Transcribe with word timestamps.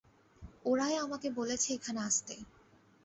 ওরাই 0.65 0.95
আমাকে 0.97 1.27
বলেছে 1.31 1.67
এখানে 1.73 1.99
আসতে। 2.01 2.35